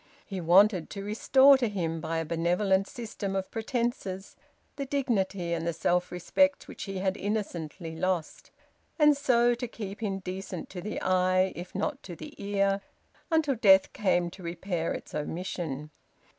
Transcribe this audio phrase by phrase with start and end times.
[0.25, 4.35] He wanted to restore to him, by a benevolent system of pretences,
[4.75, 8.49] the dignity and the self respect which he had innocently lost,
[8.97, 12.81] and so to keep him decent to the eye, if not to the ear,
[13.29, 15.91] until death came to repair its omission.